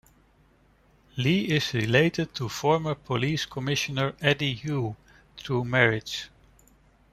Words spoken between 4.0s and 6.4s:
Eddie Hui through marriage.